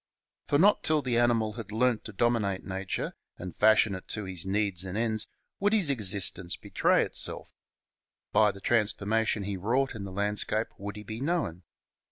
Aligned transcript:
For 0.47 0.57
not 0.57 0.81
till 0.83 1.03
the 1.03 1.19
animal 1.19 1.53
had 1.53 1.71
learnt 1.71 2.03
to 2.05 2.11
dominate 2.11 2.63
nature 2.63 3.13
and 3.37 3.55
fashion 3.55 3.93
it 3.93 4.07
to 4.07 4.23
his 4.23 4.47
needs 4.47 4.83
and 4.83 4.97
ends 4.97 5.27
would 5.59 5.73
his 5.73 5.91
existence 5.91 6.55
betray 6.55 7.03
itself. 7.03 7.53
By 8.31 8.51
the 8.51 8.61
transformation 8.61 9.43
he 9.43 9.57
wrought 9.57 9.93
in 9.93 10.03
the 10.03 10.11
landscape 10.11 10.69
would 10.79 10.95
he 10.95 11.03
be 11.03 11.21
known. 11.21 11.61